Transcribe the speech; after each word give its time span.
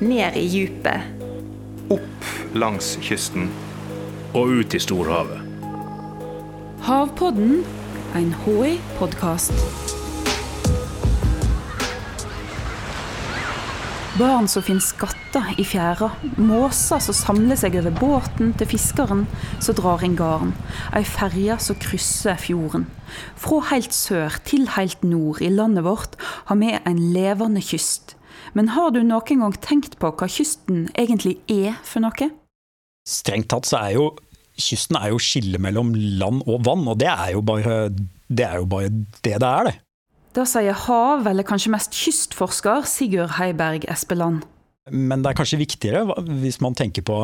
ned 0.00 0.36
i 0.36 0.46
djupet. 0.46 1.00
Opp 1.90 2.24
langs 2.54 2.96
kysten. 3.02 3.50
Og 4.36 4.60
ut 4.60 4.74
i 4.74 4.80
storhavet. 4.80 5.40
Havpodden, 6.84 7.64
en 8.16 8.34
HI-podkast. 8.44 9.54
Barn 14.18 14.48
som 14.50 14.64
finner 14.66 14.82
skatter 14.82 15.54
i 15.58 15.64
fjæra. 15.66 16.10
Måser 16.42 16.98
som 17.02 17.14
samler 17.14 17.58
seg 17.58 17.76
over 17.78 17.94
båten 17.94 18.50
til 18.58 18.66
fiskeren 18.72 19.24
som 19.62 19.78
drar 19.78 20.02
inn 20.06 20.16
garn. 20.18 20.54
Ei 20.90 21.04
ferje 21.06 21.58
som 21.62 21.78
krysser 21.78 22.38
fjorden. 22.42 22.88
Fra 23.38 23.60
helt 23.70 23.94
sør 23.94 24.40
til 24.46 24.66
helt 24.74 25.06
nord 25.06 25.42
i 25.42 25.50
landet 25.54 25.86
vårt 25.86 26.18
har 26.50 26.58
vi 26.58 26.74
en 26.78 27.02
levende 27.14 27.62
kyst. 27.62 28.17
Men 28.56 28.72
har 28.74 28.92
du 28.94 29.02
noen 29.02 29.42
gang 29.44 29.56
tenkt 29.64 29.98
på 30.00 30.10
hva 30.12 30.28
kysten 30.30 30.86
egentlig 30.98 31.38
er 31.50 31.76
for 31.86 32.04
noe? 32.04 32.30
Strengt 33.08 33.50
tatt 33.52 33.68
så 33.68 33.80
er 33.80 33.96
jo 33.96 34.08
kysten 34.58 34.98
er 34.98 35.12
jo 35.12 35.20
skillet 35.22 35.62
mellom 35.62 35.92
land 35.94 36.42
og 36.50 36.64
vann, 36.66 36.86
og 36.90 36.98
det 37.00 37.10
er 37.10 37.34
jo 37.36 37.44
bare 37.46 37.88
det 38.28 38.44
er 38.44 38.64
bare 38.68 38.90
det 38.90 39.36
det 39.38 39.48
er, 39.48 39.70
det. 39.70 39.76
Da 40.36 40.44
sier 40.46 40.76
hav- 40.86 41.26
eller 41.26 41.46
kanskje 41.46 41.72
mest 41.72 41.94
kystforsker 41.96 42.84
Sigurd 42.86 43.38
Heiberg 43.38 43.86
Espeland. 43.90 44.44
Men 44.90 45.22
det 45.22 45.32
er 45.32 45.38
kanskje 45.38 45.60
viktigere 45.60 46.04
hvis 46.42 46.60
man 46.64 46.76
tenker 46.78 47.04
på 47.06 47.22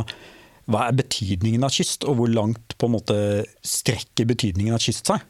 hva 0.71 0.87
er 0.89 0.97
betydningen 0.97 1.65
av 1.67 1.75
kyst, 1.75 2.07
og 2.09 2.17
hvor 2.19 2.31
langt 2.33 2.77
på 2.81 2.89
en 2.89 2.95
måte 2.95 3.17
strekker 3.61 4.25
betydningen 4.31 4.77
av 4.77 4.81
kyst 4.81 5.11
seg. 5.11 5.21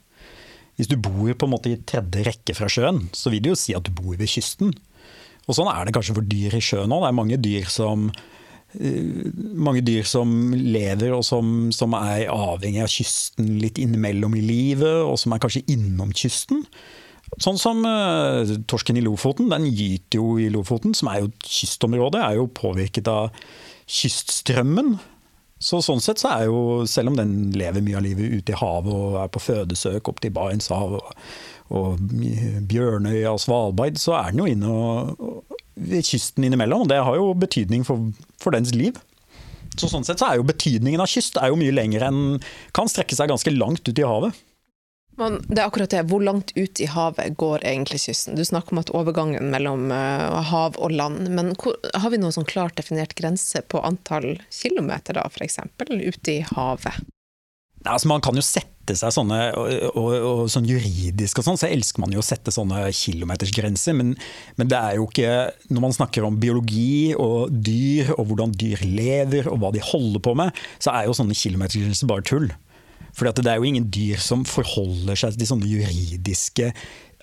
Hvis 0.78 0.91
du 0.91 0.97
bor 0.98 1.34
på 1.34 1.47
en 1.47 1.53
måte 1.53 1.73
i 1.73 1.80
tredje 1.87 2.23
rekke 2.27 2.55
fra 2.55 2.69
sjøen, 2.70 3.09
så 3.14 3.30
vil 3.33 3.42
det 3.42 3.53
jo 3.53 3.59
si 3.59 3.75
at 3.75 3.87
du 3.87 3.91
bor 3.95 4.14
ved 4.19 4.30
kysten. 4.30 4.73
Og 5.45 5.57
sånn 5.57 5.69
er 5.73 5.84
det 5.84 5.95
kanskje 5.97 6.16
for 6.16 6.27
dyr 6.29 6.57
i 6.57 6.62
sjøen 6.65 6.95
òg. 6.95 7.05
Det 7.05 7.11
er 7.11 7.21
mange 7.21 7.41
dyr 7.45 7.69
som 7.73 8.09
Eh, 8.75 9.31
mange 9.55 9.84
dyr 9.86 10.03
som 10.06 10.51
lever 10.51 11.14
og 11.14 11.23
som, 11.27 11.70
som, 11.75 11.95
er 11.95 12.27
avhengig 12.33 12.83
av 12.83 12.91
kysten 12.91 13.55
litt 13.62 13.78
innimellom 13.78 14.34
i 14.34 14.42
livet, 14.42 15.05
og 15.06 15.19
som 15.20 15.34
er 15.34 15.42
kanskje 15.42 15.62
innom 15.70 16.11
kysten. 16.17 16.64
Sånn 17.41 17.59
som 17.59 17.81
uh, 17.86 18.45
torsken 18.70 18.98
i 18.98 19.03
Lofoten. 19.03 19.48
Den 19.51 19.64
gyter 19.70 20.20
jo 20.20 20.34
i 20.42 20.51
Lofoten, 20.53 20.92
som 20.95 21.09
er 21.11 21.23
jo 21.23 21.31
et 21.31 21.48
kystområde, 21.48 22.20
er 22.20 22.39
jo 22.39 22.51
påvirket 22.53 23.08
av 23.11 23.33
kyststrømmen. 23.91 24.97
Så 25.62 25.80
sånn 25.84 26.02
sett 26.02 26.20
så 26.20 26.33
er 26.34 26.47
jo, 26.50 26.84
selv 26.91 27.12
om 27.12 27.19
den 27.19 27.52
lever 27.56 27.84
mye 27.84 27.98
av 27.98 28.05
livet 28.05 28.33
ute 28.41 28.52
i 28.52 28.58
havet 28.58 28.92
og 28.92 29.19
er 29.22 29.30
på 29.33 29.42
fødesøk 29.42 30.11
opp 30.11 30.20
til 30.20 30.34
Barentshavet 30.34 30.98
og, 30.98 31.28
og 31.74 32.02
Bjørnøya 32.69 33.33
og 33.33 33.41
Svalbard, 33.41 34.00
så 34.00 34.16
er 34.19 34.33
den 34.33 34.42
jo 34.42 34.50
inne 34.50 34.74
og, 34.74 35.55
ved 35.74 36.05
kysten 36.06 36.46
innimellom. 36.46 36.84
og 36.84 36.91
Det 36.92 37.00
har 37.06 37.19
jo 37.19 37.33
betydning 37.38 37.86
for, 37.86 38.11
for 38.42 38.55
dens 38.55 38.74
liv. 38.77 38.98
Så 39.78 39.88
sånn 39.91 40.06
sett 40.06 40.20
så 40.22 40.30
er 40.30 40.38
jo 40.38 40.46
betydningen 40.46 41.02
av 41.02 41.11
kyst 41.11 41.38
er 41.41 41.50
jo 41.50 41.58
mye 41.58 41.74
lenger 41.74 42.05
enn 42.06 42.20
Kan 42.77 42.91
strekke 42.91 43.16
seg 43.16 43.33
ganske 43.33 43.50
langt 43.55 43.89
ut 43.89 43.98
i 43.98 44.06
havet. 44.06 44.36
Men 45.20 45.39
det 45.47 45.61
er 45.61 45.69
akkurat 45.69 45.93
det. 45.95 46.03
Hvor 46.11 46.23
langt 46.25 46.53
ut 46.57 46.81
i 46.83 46.89
havet 46.91 47.37
går 47.39 47.62
egentlig 47.62 48.01
kysten? 48.07 48.39
Du 48.39 48.45
snakker 48.45 48.75
om 48.75 48.83
at 48.83 48.93
overgangen 48.95 49.51
mellom 49.53 49.89
uh, 49.95 50.43
hav 50.51 50.79
og 50.83 50.95
land. 50.95 51.31
Men 51.31 51.55
hvor, 51.55 51.79
har 51.95 52.11
vi 52.11 52.20
noen 52.23 52.34
sånn 52.34 52.48
klart 52.51 52.77
definert 52.81 53.15
grense 53.19 53.62
på 53.70 53.83
antall 53.87 54.35
kilometer, 54.51 55.20
da, 55.20 55.29
f.eks. 55.31 55.61
ute 55.79 56.35
i 56.35 56.41
havet? 56.51 57.05
Altså, 57.85 58.09
man 58.09 58.23
kan 58.25 58.37
jo 58.37 58.42
sette 58.42 58.95
seg 58.97 59.12
sånne 59.12 59.39
og, 59.61 59.69
og, 59.97 60.11
og 60.15 60.41
sånn 60.53 60.67
juridisk 60.69 61.41
og 61.41 61.47
sånn, 61.47 61.59
så 61.61 61.69
elsker 61.69 62.01
man 62.01 62.12
jo 62.12 62.20
å 62.20 62.25
sette 62.25 62.53
sånne 62.53 62.83
kilometersgrenser. 62.97 63.97
Men, 63.97 64.15
men, 64.57 64.70
det 64.73 64.81
er 64.81 64.98
jo 64.98 65.07
ikke 65.09 65.35
Når 65.69 65.85
man 65.85 65.97
snakker 65.97 66.27
om 66.27 66.41
biologi 66.41 67.12
og 67.12 67.53
dyr, 67.53 68.15
og 68.17 68.33
hvordan 68.33 68.57
dyr 68.57 68.83
lever 68.89 69.48
og 69.53 69.61
hva 69.62 69.73
de 69.77 69.85
holder 69.85 70.25
på 70.25 70.35
med, 70.41 70.65
så 70.81 70.97
er 70.97 71.09
jo 71.09 71.17
sånne 71.17 71.37
kilometersgrenser 71.39 72.11
bare 72.11 72.24
tull. 72.27 72.48
For 73.14 73.30
det 73.30 73.47
er 73.47 73.61
jo 73.61 73.69
ingen 73.69 73.89
dyr 73.95 74.20
som 74.23 74.42
forholder 74.48 75.19
seg 75.19 75.39
til 75.39 75.51
sånne 75.52 75.70
juridiske 75.70 76.73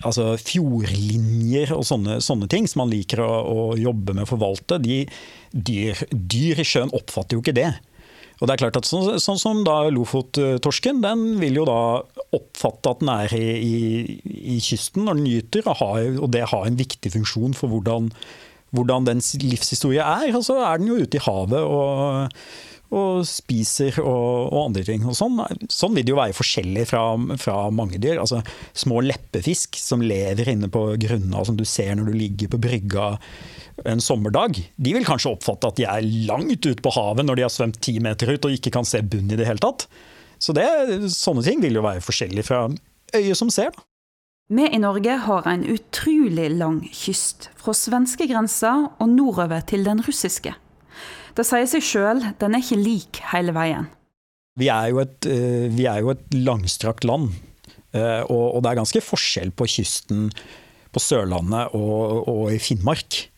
altså 0.06 0.32
fjordlinjer 0.40 1.72
og 1.76 1.84
sånne, 1.86 2.18
sånne, 2.24 2.48
ting 2.50 2.66
som 2.70 2.84
man 2.84 2.92
liker 2.92 3.22
å, 3.22 3.30
å 3.30 3.64
jobbe 3.78 4.16
med 4.16 4.26
å 4.26 4.30
forvalte. 4.32 4.80
De, 4.82 5.02
dyr, 5.52 6.04
dyr 6.10 6.62
i 6.62 6.66
sjøen 6.66 6.92
oppfatter 6.96 7.36
jo 7.36 7.44
ikke 7.44 7.56
det. 7.56 7.70
Og 8.40 8.48
det 8.48 8.56
er 8.56 8.62
klart 8.64 8.78
at 8.80 8.88
Sånn, 8.88 9.20
sånn 9.22 9.38
som 9.38 9.60
da 9.66 9.76
Lofottorsken, 9.94 11.02
den 11.04 11.36
vil 11.38 11.60
jo 11.60 11.66
da 11.68 12.02
oppfatte 12.34 12.90
at 12.90 13.02
den 13.04 13.12
er 13.12 13.34
i, 13.36 13.50
i, 13.62 13.76
i 14.56 14.58
kysten 14.64 15.06
når 15.06 15.20
den 15.20 15.30
gyter, 15.30 15.68
og, 15.70 16.18
og, 16.18 16.26
det 16.34 16.48
har 16.50 16.66
en 16.66 16.80
viktig 16.80 17.12
funksjon 17.14 17.54
for 17.54 17.70
hvordan, 17.70 18.10
hvordan 18.74 19.06
dens 19.06 19.30
livshistorie 19.38 20.02
er. 20.02 20.32
Og 20.34 20.42
så 20.48 20.58
er 20.64 20.82
den 20.82 20.90
jo 20.90 20.98
ute 21.04 21.20
i 21.20 21.22
havet 21.22 21.62
og, 21.62 22.36
og 22.92 23.22
spiser 23.28 23.96
og, 24.02 24.52
og, 24.52 24.58
andre 24.66 24.84
ting. 24.86 25.04
Og 25.08 25.16
sånn, 25.16 25.40
sånn, 25.72 25.96
vil 25.96 26.04
det 26.04 26.12
jo 26.12 26.18
være 26.18 26.36
forskjellig 26.36 26.84
fra, 26.90 27.02
fra, 27.40 27.56
mange 27.72 28.00
dyr. 28.02 28.20
Altså, 28.20 28.42
små 28.76 29.00
leppefisk 29.06 29.78
som 29.80 30.04
lever 30.04 30.52
inne 30.52 30.68
på 30.72 30.84
grunna, 31.00 31.44
som 31.48 31.56
du 31.58 31.64
ser 31.68 31.96
når 31.96 32.12
du 32.12 32.18
ligger 32.20 32.52
på 32.52 32.60
brygga 32.62 33.12
en 33.88 34.02
sommerdag, 34.04 34.58
de 34.76 34.92
vil 34.94 35.06
kanskje 35.06 35.32
oppfatte 35.32 35.70
at 35.70 35.78
de 35.80 35.86
er 35.88 36.08
langt 36.28 36.66
ute 36.66 36.82
på 36.84 36.92
havet 36.92 37.24
når 37.24 37.38
de 37.38 37.46
har 37.46 37.52
svømt 37.52 37.80
ti 37.82 37.96
meter 38.04 38.34
ut 38.34 38.44
og 38.46 38.58
ikke 38.58 38.74
kan 38.74 38.86
se 38.86 39.00
bunn 39.00 39.32
i 39.32 39.38
det 39.40 39.48
hele 39.48 39.62
tatt. 39.62 39.86
Så 40.42 40.54
det, 40.56 40.66
sånne 41.14 41.44
ting 41.46 41.62
vil 41.62 41.78
jo 41.78 41.86
være 41.86 42.02
forskjellig 42.04 42.44
fra 42.46 42.66
øyet 43.16 43.38
som 43.38 43.50
ser. 43.52 43.72
Vi 44.52 44.66
i 44.68 44.80
Norge 44.82 45.14
har 45.24 45.46
en 45.48 45.62
utrolig 45.64 46.50
lang 46.58 46.82
kyst, 46.92 47.48
fra 47.56 47.72
svenskegrensa 47.72 48.72
og 49.00 49.08
nordover 49.08 49.62
til 49.64 49.86
den 49.86 50.02
russiske. 50.04 50.52
Det 51.36 51.44
sier 51.48 51.68
seg 51.70 51.84
sjøl, 51.84 52.22
den 52.40 52.56
er 52.56 52.64
ikke 52.64 52.80
lik 52.80 53.22
hele 53.32 53.54
veien. 53.56 53.88
Vi 54.60 54.68
er 54.68 54.90
jo 54.92 55.00
et, 55.00 55.24
eh, 55.24 55.72
er 55.88 56.02
jo 56.04 56.12
et 56.12 56.24
langstrakt 56.36 57.06
land, 57.08 57.30
eh, 57.94 58.20
og 58.28 58.60
det 58.62 58.70
er 58.70 58.80
ganske 58.82 59.00
forskjell 59.00 59.52
på 59.56 59.64
kysten 59.64 60.28
på 60.92 61.00
Sørlandet 61.00 61.72
og, 61.72 62.28
og 62.28 62.52
i 62.52 62.60
Finnmark. 62.60 63.28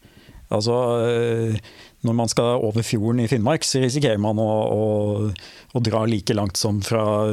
Altså, 0.50 0.74
eh, 1.06 1.60
når 2.04 2.16
man 2.18 2.28
skal 2.28 2.60
over 2.66 2.82
fjorden 2.82 3.22
i 3.22 3.28
Finnmark, 3.30 3.64
så 3.64 3.80
risikerer 3.82 4.18
man 4.20 4.38
å, 4.42 4.50
å, 4.74 5.30
å 5.72 5.82
dra 5.82 6.02
like 6.10 6.34
langt 6.34 6.58
som 6.60 6.82
fra 6.84 7.30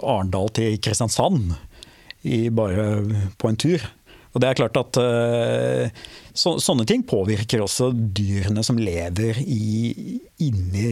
Arendal 0.00 0.48
til 0.54 0.78
Kristiansand 0.78 1.56
i, 2.24 2.48
bare 2.54 3.02
på 3.36 3.50
en 3.50 3.60
tur. 3.60 3.82
Og 4.34 4.42
det 4.42 4.50
er 4.50 4.58
klart 4.58 4.78
at 4.80 4.98
uh, 4.98 6.04
så, 6.34 6.56
Sånne 6.62 6.86
ting 6.88 7.04
påvirker 7.06 7.62
også 7.62 7.92
dyrene 7.94 8.64
som 8.66 8.80
lever 8.80 9.38
i, 9.40 10.18
inni, 10.42 10.86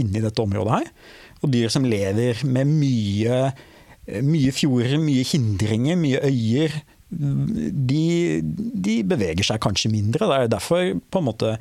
inni, 0.00 0.22
dette 0.24 0.42
området 0.42 0.80
her. 0.80 0.90
Og 1.44 1.52
dyr 1.52 1.72
som 1.72 1.84
lever 1.84 2.40
med 2.48 2.70
mye, 2.70 3.40
mye 4.24 4.52
fjorder, 4.56 4.96
mye 5.02 5.24
hindringer, 5.28 5.98
mye 6.00 6.22
øyer 6.24 6.78
de, 7.10 8.40
de, 8.42 8.96
beveger 9.06 9.46
seg 9.46 9.60
kanskje 9.62 9.92
mindre. 9.92 10.26
Det 10.26 10.38
er 10.38 10.52
derfor 10.56 10.96
på 10.98 11.20
en 11.20 11.28
måte 11.28 11.52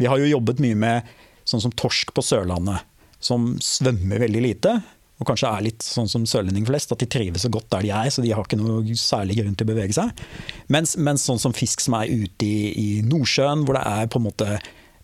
Vi 0.00 0.08
har 0.08 0.20
jo 0.20 0.30
jobbet 0.30 0.62
mye 0.64 0.78
med 0.78 1.14
sånn 1.44 1.60
som 1.60 1.74
torsk 1.76 2.14
på 2.16 2.24
Sørlandet, 2.24 2.86
som 3.20 3.52
svømmer 3.60 4.22
veldig 4.24 4.42
lite. 4.46 4.78
Og 5.22 5.28
kanskje 5.28 5.50
er 5.50 5.62
litt 5.62 5.84
sånn 5.86 6.08
som 6.10 6.24
sørlendinger 6.26 6.72
flest, 6.72 6.92
at 6.92 7.02
de 7.02 7.06
trives 7.10 7.44
så 7.46 7.50
godt 7.52 7.68
der 7.70 7.86
de 7.86 7.92
er, 7.94 8.10
så 8.10 8.22
de 8.24 8.32
har 8.34 8.46
ikke 8.46 8.58
noe 8.58 8.96
særlig 8.98 9.38
grunn 9.38 9.54
til 9.54 9.68
å 9.68 9.70
bevege 9.70 9.94
seg. 9.94 10.22
Mens, 10.74 10.96
mens 10.98 11.26
sånn 11.28 11.40
som 11.42 11.54
fisk 11.54 11.84
som 11.84 11.94
er 12.00 12.10
ute 12.10 12.48
i, 12.48 12.70
i, 12.74 12.88
Nordsjøen, 13.06 13.62
hvor 13.66 13.78
det 13.78 13.84
er 13.86 14.10
på 14.10 14.20
en 14.20 14.26
måte 14.26 14.48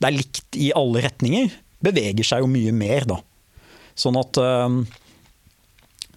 det 0.00 0.08
er 0.08 0.16
likt 0.16 0.56
i 0.58 0.70
alle 0.74 1.04
retninger, 1.04 1.52
beveger 1.84 2.26
seg 2.26 2.42
jo 2.42 2.50
mye 2.50 2.72
mer, 2.74 3.06
da. 3.08 3.20
Sånn 4.00 4.16
at 4.18 4.38
øh, 4.40 4.80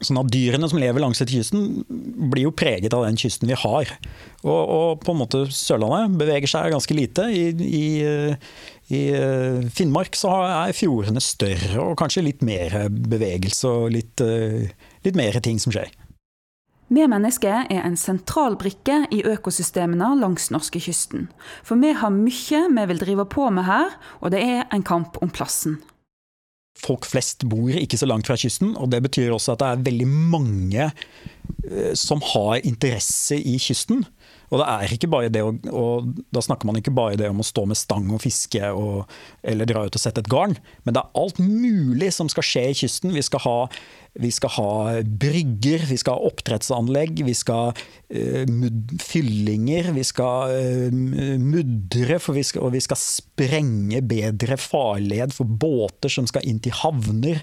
Sånn 0.03 0.19
at 0.19 0.29
Dyrene 0.33 0.67
som 0.69 0.79
lever 0.81 1.03
langs 1.03 1.21
kysten, 1.23 1.83
blir 2.31 2.47
jo 2.47 2.53
preget 2.55 2.93
av 2.95 3.05
den 3.07 3.17
kysten 3.19 3.49
vi 3.49 3.57
har. 3.57 3.91
Og, 4.43 4.61
og 4.61 5.03
på 5.03 5.13
en 5.13 5.21
måte 5.21 5.45
Sørlandet 5.53 6.17
beveger 6.19 6.51
seg 6.51 6.73
ganske 6.73 6.97
lite. 6.97 7.27
I, 7.31 7.43
i, 7.53 7.85
i 8.93 9.01
eh, 9.15 9.63
Finnmark 9.73 10.17
så 10.19 10.35
er 10.45 10.77
fjordene 10.77 11.23
større 11.23 11.79
og 11.81 11.97
kanskje 12.01 12.25
litt 12.27 12.43
mer 12.45 12.87
bevegelse 12.91 13.71
og 13.71 13.93
litt, 13.95 14.23
eh, 14.23 14.73
litt 15.07 15.19
mer 15.19 15.39
ting 15.43 15.61
som 15.63 15.75
skjer. 15.75 15.91
Vi 16.93 17.05
mennesker 17.09 17.71
er 17.73 17.85
en 17.87 17.95
sentral 17.97 18.53
brikke 18.59 19.05
i 19.15 19.23
økosystemene 19.25 20.11
langs 20.19 20.51
norskekysten. 20.53 21.25
For 21.65 21.79
vi 21.81 21.95
har 21.97 22.13
mye 22.13 22.67
vi 22.75 22.85
vil 22.91 23.01
drive 23.01 23.25
på 23.31 23.47
med 23.55 23.65
her, 23.65 23.95
og 24.21 24.35
det 24.35 24.43
er 24.43 24.67
en 24.67 24.85
kamp 24.85 25.17
om 25.23 25.31
plassen 25.33 25.79
folk 26.79 27.05
flest 27.07 27.45
bor 27.49 27.71
ikke 27.77 27.99
så 27.99 28.07
langt 28.09 28.27
fra 28.27 28.37
kysten. 28.39 28.75
og 28.77 28.91
Det 28.91 29.01
betyr 29.05 29.33
også 29.33 29.55
at 29.55 29.63
det 29.63 29.69
er 29.69 29.85
veldig 29.89 30.07
mange 30.09 30.89
som 31.95 32.19
har 32.33 32.65
interesse 32.67 33.37
i 33.39 33.55
kysten. 33.61 34.03
Og, 34.53 34.59
det 34.61 34.67
er 34.69 34.93
ikke 34.93 35.09
bare 35.09 35.31
det 35.33 35.41
å, 35.41 35.53
og 35.73 36.13
da 36.33 36.43
snakker 36.43 36.69
man 36.69 36.77
ikke 36.77 36.93
bare 36.93 37.17
det 37.17 37.31
om 37.31 37.41
å 37.41 37.47
stå 37.47 37.65
med 37.69 37.79
stang 37.79 38.05
og 38.13 38.21
fiske 38.21 38.69
og, 38.69 39.09
eller 39.41 39.69
dra 39.69 39.85
ut 39.87 39.97
og 39.97 40.01
sette 40.03 40.21
et 40.21 40.29
garn, 40.29 40.55
men 40.85 40.95
det 40.95 41.01
er 41.01 41.21
alt 41.23 41.41
mulig 41.41 42.11
som 42.13 42.29
skal 42.29 42.45
skje 42.45 42.65
i 42.69 42.75
kysten. 42.83 43.13
Vi 43.15 43.23
skal 43.25 43.41
ha, 43.47 43.57
vi 44.21 44.29
skal 44.33 44.53
ha 44.59 44.69
brygger, 45.01 45.87
vi 45.89 45.97
skal 45.97 46.19
ha 46.19 46.29
oppdrettsanlegg, 46.29 47.23
vi 47.25 47.33
skal 47.37 47.73
uh, 47.73 48.67
fyllinger, 49.01 49.89
vi 49.95 50.05
skal 50.05 50.53
uh, 50.53 50.99
mudre, 51.41 52.19
vi 52.37 52.45
skal, 52.45 52.67
og 52.67 52.75
vi 52.75 52.83
skal 52.85 53.01
sprenge 53.01 54.03
bedre 54.05 54.59
farled 54.61 55.33
for 55.33 55.49
båter 55.49 56.13
som 56.13 56.29
skal 56.29 56.45
inn 56.45 56.61
til 56.61 56.77
havner. 56.83 57.41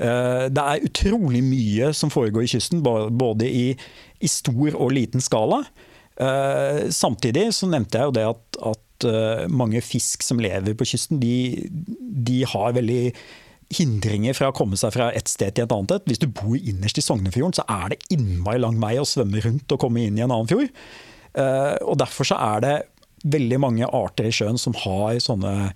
Uh, 0.00 0.48
det 0.50 0.64
er 0.64 0.88
utrolig 0.88 1.44
mye 1.46 1.92
som 1.94 2.10
foregår 2.10 2.48
i 2.48 2.52
kysten, 2.56 2.82
både 2.82 3.49
i, 3.50 3.64
i 4.20 4.30
stor 4.30 4.76
og 4.76 4.94
liten 4.96 5.22
skala. 5.24 5.64
Uh, 6.20 6.90
samtidig 6.92 7.46
så 7.56 7.68
nevnte 7.70 7.96
jeg 7.96 8.10
jo 8.10 8.12
det 8.12 8.24
at, 8.28 8.58
at 8.74 9.04
uh, 9.08 9.44
mange 9.48 9.80
fisk 9.80 10.24
som 10.26 10.40
lever 10.42 10.74
på 10.76 10.88
kysten, 10.90 11.20
de, 11.22 11.64
de, 12.28 12.42
har 12.50 12.74
veldig 12.76 13.14
hindringer 13.72 14.36
fra 14.36 14.50
å 14.50 14.56
komme 14.56 14.76
seg 14.76 14.92
fra 14.92 15.08
et 15.16 15.30
sted 15.30 15.54
til 15.56 15.64
et 15.64 15.72
annet. 15.72 15.94
et. 15.96 16.10
Hvis 16.10 16.20
du 16.20 16.26
bor 16.28 16.58
innerst 16.58 17.00
i 17.00 17.04
Sognefjorden, 17.06 17.56
så 17.56 17.64
er 17.70 17.94
det 17.94 18.02
innmari 18.12 18.60
lang 18.60 18.76
vei 18.82 18.98
å 19.00 19.06
svømme 19.08 19.40
rundt 19.46 19.72
og 19.72 19.80
komme 19.80 20.04
inn 20.04 20.18
i 20.18 20.26
en 20.26 20.34
annen 20.34 20.50
fjord. 20.50 20.68
Uh, 21.38 21.78
og 21.86 21.96
Derfor 22.02 22.28
så 22.28 22.40
er 22.50 22.66
det 22.66 22.76
veldig 23.30 23.60
mange 23.62 23.88
arter 23.88 24.28
i 24.28 24.34
sjøen 24.34 24.60
som 24.60 24.76
har 24.82 25.16
sånne 25.22 25.70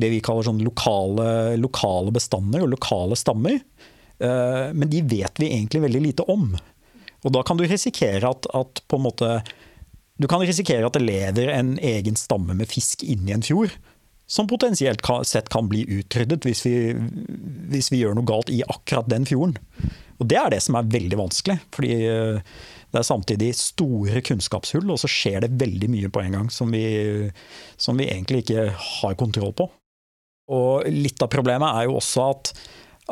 det 0.00 0.12
vi 0.14 0.24
kaller 0.24 0.46
sånne 0.46 0.64
lokale, 0.64 1.28
lokale 1.60 2.12
bestander 2.14 2.64
og 2.64 2.72
lokale 2.76 3.16
stammer. 3.16 3.56
Men 4.20 4.84
de 4.92 5.00
vet 5.08 5.40
vi 5.40 5.48
egentlig 5.48 5.80
veldig 5.80 6.02
lite 6.04 6.26
om. 6.28 6.50
Og 7.24 7.34
da 7.34 7.42
kan 7.46 7.58
du 7.58 7.66
risikere 7.68 8.30
at, 8.30 8.48
at 8.56 8.82
på 8.88 8.98
en 8.98 9.06
måte 9.08 9.32
du 10.20 10.28
kan 10.28 10.42
risikere 10.44 10.84
at 10.84 10.96
det 10.98 11.06
lever 11.06 11.48
en 11.54 11.78
egen 11.80 12.18
stamme 12.18 12.52
med 12.56 12.68
fisk 12.68 13.06
inni 13.08 13.32
en 13.32 13.44
fjord, 13.44 13.72
som 14.30 14.46
potensielt 14.50 15.00
sett 15.26 15.48
kan 15.50 15.68
bli 15.70 15.86
utryddet 15.88 16.44
hvis 16.46 16.60
vi, 16.66 16.74
hvis 17.72 17.88
vi, 17.90 18.02
gjør 18.02 18.18
noe 18.18 18.28
galt 18.28 18.52
i 18.52 18.60
akkurat 18.62 19.08
den 19.10 19.24
fjorden. 19.26 19.56
Og 20.20 20.28
Det 20.28 20.36
er 20.36 20.52
det 20.52 20.60
som 20.60 20.76
er 20.76 20.92
veldig 20.92 21.18
vanskelig. 21.18 21.56
fordi 21.72 21.94
eh, 22.04 22.42
det 22.90 22.98
er 23.00 23.06
samtidig 23.06 23.54
store 23.56 24.20
kunnskapshull, 24.20 24.90
og 24.90 25.00
så 25.00 25.08
skjer 25.08 25.40
det 25.44 25.56
veldig 25.58 25.88
mye 25.90 26.10
på 26.12 26.20
en 26.20 26.36
gang 26.36 26.48
som 26.50 26.70
vi, 26.74 27.30
som 27.78 27.96
vi 27.96 28.10
egentlig 28.10 28.44
ikke 28.44 28.68
har 28.74 29.14
kontroll 29.14 29.54
på. 29.56 29.70
Og 30.50 30.88
litt 30.90 31.22
av 31.22 31.30
problemet 31.30 31.70
er 31.70 31.86
jo 31.86 31.96
også 32.00 32.24
at, 32.34 32.50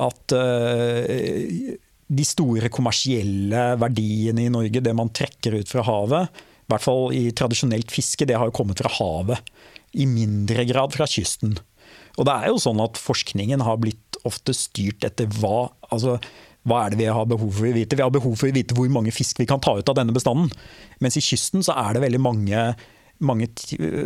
at 0.02 0.34
uh, 0.34 1.76
de 2.08 2.24
store 2.24 2.70
kommersielle 2.72 3.64
verdiene 3.80 4.46
i 4.46 4.52
Norge, 4.52 4.80
det 4.84 4.94
man 4.96 5.12
trekker 5.12 5.58
ut 5.60 5.68
fra 5.70 5.84
havet, 5.84 6.42
i 6.68 6.72
hvert 6.72 6.84
fall 6.84 7.14
i 7.16 7.28
tradisjonelt 7.36 7.92
fiske, 7.92 8.26
det 8.28 8.36
har 8.36 8.48
jo 8.48 8.56
kommet 8.56 8.80
fra 8.80 8.92
havet. 8.98 9.52
I 9.96 10.04
mindre 10.08 10.66
grad 10.68 10.92
fra 10.92 11.06
kysten. 11.08 11.54
Og 12.18 12.26
det 12.28 12.34
er 12.34 12.50
jo 12.50 12.60
sånn 12.60 12.80
at 12.84 13.00
forskningen 13.00 13.62
har 13.64 13.78
blitt 13.80 14.18
ofte 14.28 14.52
styrt 14.56 15.06
etter 15.06 15.30
hva 15.38 15.70
altså, 15.88 16.18
hva 16.68 16.82
er 16.84 16.92
det 16.92 17.00
vi 17.00 17.08
har 17.08 17.28
behov 17.30 17.52
for 17.54 17.68
å 17.68 17.72
vite? 17.72 17.96
Vi 17.96 18.04
har 18.04 18.12
behov 18.12 18.34
for 18.36 18.50
å 18.50 18.54
vite 18.54 18.76
hvor 18.76 18.90
mange 18.92 19.14
fisk 19.14 19.40
vi 19.40 19.48
kan 19.48 19.62
ta 19.64 19.78
ut 19.78 19.88
av 19.88 19.96
denne 19.96 20.12
bestanden. 20.12 20.50
Mens 21.00 21.16
i 21.16 21.24
kysten 21.24 21.64
så 21.64 21.76
er 21.80 21.96
det 21.96 22.04
veldig 22.04 22.20
mange, 22.20 22.64
mange 23.24 23.48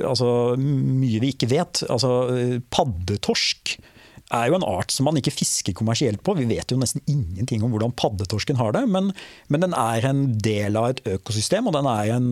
altså, 0.07 0.55
mye 0.61 1.23
vi 1.25 1.33
ikke 1.35 1.51
vet. 1.51 1.83
Altså 1.91 2.13
paddetorsk 2.71 3.75
er 4.33 4.49
jo 4.49 4.57
en 4.59 4.67
art 4.67 4.93
som 4.95 5.07
man 5.09 5.19
ikke 5.21 5.35
fisker 5.35 5.77
kommersielt 5.77 6.23
på. 6.25 6.35
Vi 6.39 6.49
vet 6.51 6.73
jo 6.73 6.79
nesten 6.81 7.05
ingenting 7.11 7.65
om 7.65 7.73
hvordan 7.75 7.95
paddetorsken 7.99 8.59
har 8.61 8.75
det, 8.77 8.85
men, 8.91 9.13
men 9.53 9.65
den 9.65 9.77
er 9.79 10.09
en 10.09 10.25
del 10.43 10.79
av 10.81 10.93
et 10.93 11.03
økosystem, 11.15 11.69
og 11.69 11.77
den, 11.77 11.89
en, 11.89 12.31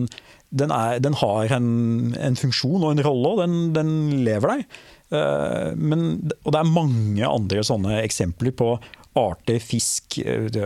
den, 0.49 0.73
er, 0.75 1.01
den 1.03 1.17
har 1.21 1.53
en, 1.57 1.69
en, 2.17 2.39
funksjon 2.39 2.81
og 2.81 2.95
en 2.95 3.05
rolle, 3.05 3.35
og 3.35 3.43
den, 3.43 3.59
den 3.77 3.93
lever 4.25 4.55
der. 4.55 4.65
Eh, 5.11 5.69
men, 5.77 6.09
og 6.41 6.51
det 6.53 6.61
er 6.61 6.73
mange 6.73 7.27
andre 7.27 7.65
sånne 7.67 8.01
eksempler 8.01 8.55
på 8.57 8.73
arter, 9.19 9.59
fisk, 9.63 10.21
eh, 10.23 10.61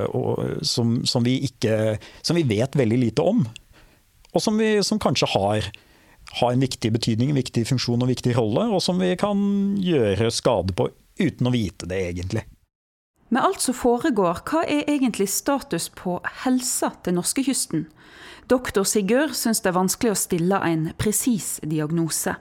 som, 0.65 0.99
som, 1.09 1.25
vi, 1.25 1.39
ikke, 1.49 1.97
som 2.25 2.37
vi 2.39 2.47
vet 2.55 2.77
veldig 2.77 3.01
lite 3.07 3.25
om. 3.25 3.45
Og 4.35 4.43
som, 4.43 4.59
vi, 4.59 4.77
som 4.83 5.01
kanskje 5.01 5.31
har 5.35 5.73
har 6.35 6.51
en 6.51 6.63
viktig 6.63 6.91
betydning, 6.91 7.31
en 7.31 7.39
viktig 7.39 7.63
funksjon 7.69 8.01
og 8.01 8.07
en 8.07 8.11
viktig 8.11 8.33
rolle, 8.37 8.67
og 8.73 8.81
som 8.83 8.99
vi 8.99 9.13
kan 9.19 9.39
gjøre 9.79 10.31
skade 10.33 10.75
på 10.75 10.89
uten 11.19 11.49
å 11.49 11.53
vite 11.53 11.89
det 11.89 12.01
egentlig. 12.09 12.45
Med 13.33 13.41
alt 13.41 13.63
som 13.63 13.75
foregår, 13.75 14.43
hva 14.45 14.61
er 14.69 14.85
egentlig 14.91 15.27
status 15.33 15.89
på 15.97 16.19
helsa 16.43 16.91
til 17.03 17.17
norskekysten? 17.17 17.87
Doktor 18.51 18.85
Sigurd 18.85 19.33
syns 19.33 19.63
det 19.65 19.71
er 19.71 19.79
vanskelig 19.79 20.13
å 20.13 20.19
stille 20.19 20.59
en 20.67 20.91
presis 21.01 21.55
diagnose. 21.65 22.35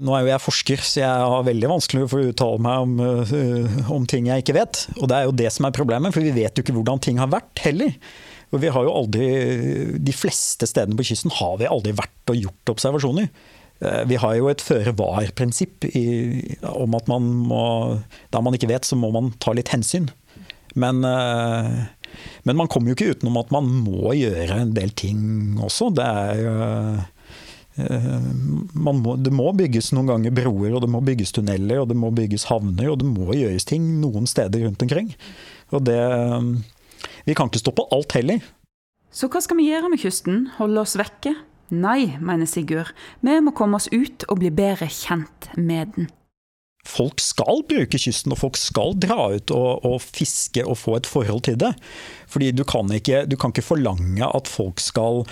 Nå 0.00 0.14
er 0.16 0.24
jo 0.24 0.30
jeg 0.30 0.40
forsker, 0.40 0.80
så 0.80 1.02
jeg 1.02 1.28
har 1.28 1.44
veldig 1.44 1.68
vanskelig 1.68 2.06
for 2.08 2.22
å 2.22 2.30
uttale 2.30 2.64
meg 2.64 2.86
om, 2.86 2.94
uh, 3.04 3.90
om, 3.92 4.06
ting 4.08 4.30
jeg 4.30 4.40
ikke 4.40 4.56
vet. 4.56 4.86
Og 4.96 5.10
det 5.12 5.18
er 5.18 5.28
jo 5.28 5.36
det 5.36 5.50
som 5.52 5.68
er 5.68 5.76
problemet, 5.76 6.14
for 6.16 6.24
vi 6.24 6.32
vet 6.32 6.56
jo 6.56 6.64
ikke 6.64 6.74
hvordan 6.78 7.02
ting 7.04 7.20
har 7.20 7.28
vært 7.28 7.60
heller. 7.66 7.92
Og 8.50 8.62
vi 8.64 8.70
har 8.72 8.86
jo 8.86 8.94
aldri, 8.96 9.26
De 10.00 10.14
fleste 10.16 10.66
stedene 10.66 10.96
på 10.98 11.04
kysten 11.12 11.30
har 11.36 11.60
vi 11.60 11.68
aldri 11.68 11.92
vært 12.00 12.32
og 12.32 12.40
gjort 12.40 12.72
observasjoner. 12.72 13.28
Eh, 13.80 14.02
vi 14.06 14.18
har 14.20 14.36
jo 14.36 14.50
et 14.50 14.62
føre-var-prinsipp 14.64 15.86
om 16.68 16.96
at 16.98 17.06
man 17.08 17.28
må 17.48 17.64
Der 18.32 18.42
man 18.44 18.56
ikke 18.56 18.68
vet, 18.68 18.84
så 18.84 18.98
må 18.98 19.10
man 19.14 19.32
ta 19.40 19.54
litt 19.56 19.72
hensyn. 19.72 20.10
Men, 20.74 21.02
eh, 21.04 21.86
men 22.44 22.56
man 22.56 22.68
kommer 22.68 22.90
jo 22.90 22.98
ikke 22.98 23.16
utenom 23.16 23.40
at 23.40 23.50
man 23.50 23.66
må 23.66 24.12
gjøre 24.14 24.60
en 24.60 24.74
del 24.76 24.92
ting 24.92 25.58
også. 25.58 25.90
Det 25.96 26.04
er 26.04 26.42
jo 26.44 26.54
eh, 27.80 28.28
må, 28.74 29.16
det 29.16 29.32
må 29.32 29.50
bygges 29.56 29.90
noen 29.96 30.12
ganger 30.12 30.36
broer, 30.36 30.76
og 30.76 30.84
det 30.84 30.92
må 30.92 31.00
bygges 31.00 31.32
tunneler, 31.32 31.80
og 31.80 31.88
det 31.90 31.96
må 31.98 32.12
bygges 32.14 32.50
havner, 32.50 32.92
og 32.92 33.00
det 33.00 33.08
må 33.08 33.32
gjøres 33.32 33.66
ting 33.66 33.86
noen 34.02 34.28
steder 34.30 34.66
rundt 34.66 34.82
omkring. 34.86 35.14
Og 35.72 35.86
det 35.86 36.00
Vi 37.24 37.34
kan 37.34 37.48
ikke 37.48 37.62
stoppe 37.62 37.88
alt 37.94 38.12
heller. 38.12 38.40
Så 39.10 39.26
hva 39.26 39.40
skal 39.42 39.56
vi 39.58 39.70
gjøre 39.70 39.88
med 39.90 39.98
kysten? 40.02 40.50
Holde 40.58 40.82
oss 40.84 40.94
vekke? 40.98 41.32
Nei, 41.70 42.16
mener 42.18 42.48
Sigurd, 42.50 42.94
vi 43.22 43.36
må 43.42 43.54
komme 43.56 43.78
oss 43.78 43.90
ut 43.92 44.26
og 44.28 44.40
bli 44.42 44.50
bedre 44.54 44.88
kjent 44.90 45.52
med 45.56 45.94
den. 45.96 46.10
Folk 46.88 47.20
skal 47.20 47.60
bruke 47.68 47.98
kysten, 48.00 48.32
og 48.32 48.40
folk 48.40 48.56
skal 48.56 48.94
dra 48.98 49.28
ut 49.36 49.52
og, 49.52 49.84
og 49.84 50.00
fiske 50.00 50.64
og 50.64 50.78
få 50.80 50.96
et 50.96 51.08
forhold 51.08 51.44
til 51.46 51.58
det. 51.60 51.74
Fordi 52.30 52.50
du 52.56 52.64
kan 52.64 52.88
ikke, 52.96 53.26
du 53.28 53.36
kan 53.36 53.52
ikke 53.52 53.66
forlange 53.66 54.24
at 54.24 54.48
folk 54.48 54.80
skal 54.80 55.26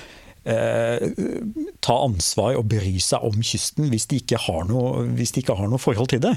eh, 0.44 1.08
ta 1.80 1.96
ansvar 2.04 2.58
og 2.60 2.68
bry 2.68 2.98
seg 3.02 3.24
om 3.24 3.40
kysten 3.40 3.88
hvis 3.88 4.06
de 4.12 4.20
ikke 4.20 4.42
har 4.44 4.68
noe, 4.68 5.08
de 5.08 5.28
ikke 5.40 5.56
har 5.56 5.72
noe 5.72 5.80
forhold 5.80 6.12
til 6.12 6.22
det. 6.26 6.36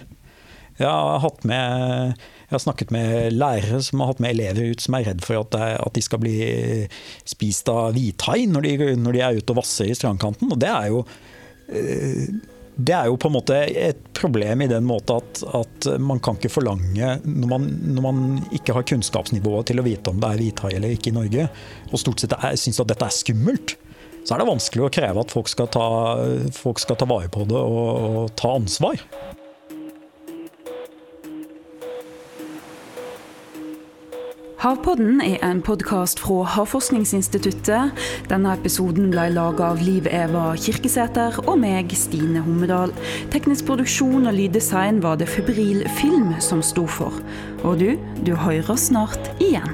Jeg 0.81 1.23
har, 1.23 1.33
med, 1.47 2.13
jeg 2.47 2.55
har, 2.55 2.63
snakket 2.63 2.93
med 2.93 3.35
lærere 3.35 3.81
som 3.85 4.01
har 4.01 4.11
hatt 4.11 4.23
med 4.23 4.33
elever 4.33 4.73
ut 4.73 4.83
som 4.83 4.97
er 4.97 5.05
redd 5.11 5.25
for 5.25 5.41
at, 5.43 5.51
det, 5.53 5.73
at 5.81 5.97
de 5.97 6.05
skal 6.05 6.21
bli 6.23 6.37
spist 7.29 7.69
av 7.71 7.93
hvithai 7.97 8.47
når, 8.49 8.71
når, 9.01 9.17
de 9.17 9.25
er 9.25 9.41
ute 9.41 9.53
og 9.53 9.61
vasser 9.61 9.91
i 9.91 9.97
strandkanten. 9.97 10.51
Og 10.51 10.61
det 10.61 10.71
er 10.71 10.89
jo 10.91 11.05
eh, 11.69 12.25
det 12.81 12.93
er 12.95 13.09
jo 13.11 13.17
på 13.19 13.29
en 13.29 13.35
måte 13.35 13.57
et 13.67 13.99
problem 14.17 14.63
i 14.63 14.69
den 14.71 14.85
måte 14.87 15.17
at, 15.19 15.41
at 15.57 15.87
man 16.01 16.21
kan 16.23 16.37
ikke 16.39 16.53
forlange, 16.53 17.17
når 17.25 17.51
man, 17.51 17.67
når 17.97 18.05
man, 18.05 18.21
ikke 18.55 18.73
har 18.73 18.87
kunnskapsnivået 18.87 19.69
til 19.69 19.81
å 19.81 19.85
vite 19.85 20.13
om 20.13 20.21
det 20.21 20.29
er 20.29 20.41
hvithai 20.41 20.71
eller 20.77 20.95
ikke 20.95 21.11
i 21.11 21.17
Norge, 21.17 21.47
og 21.91 22.01
stort 22.01 22.23
sett 22.23 22.33
syns 22.61 22.81
at 22.81 22.89
dette 22.89 23.07
er 23.07 23.15
skummelt, 23.15 23.75
så 24.23 24.35
er 24.35 24.41
det 24.41 24.49
vanskelig 24.51 24.85
å 24.85 24.91
kreve 24.93 25.23
at 25.23 25.33
folk 25.33 25.49
skal 25.49 25.69
ta, 25.73 25.85
folk 26.53 26.81
skal 26.81 26.97
ta 26.99 27.07
vare 27.09 27.29
på 27.33 27.45
det 27.49 27.57
og, 27.57 27.91
og 27.91 28.33
ta 28.39 28.53
ansvar. 28.53 29.01
Havpodden 34.61 35.21
er 35.25 35.39
en 35.41 35.61
podkast 35.65 36.19
fra 36.21 36.43
Havforskningsinstituttet. 36.53 37.95
Denne 38.29 38.51
episoden 38.53 39.07
ble 39.09 39.23
laga 39.33 39.71
av 39.71 39.81
Liv 39.81 40.05
Eva 40.05 40.51
Kirkesæter 40.53 41.39
og 41.47 41.57
meg, 41.63 41.89
Stine 41.97 42.43
Hommedal. 42.45 42.93
Teknisk 43.33 43.65
produksjon 43.71 44.29
og 44.29 44.37
lyddesign 44.37 45.01
var 45.01 45.17
det 45.17 45.31
Febril 45.33 45.81
Film 45.97 46.35
som 46.45 46.61
sto 46.61 46.85
for. 46.85 47.17
Og 47.65 47.81
du, 47.81 47.89
du 48.21 48.35
hører 48.37 48.77
snart 48.77 49.33
igjen. 49.41 49.73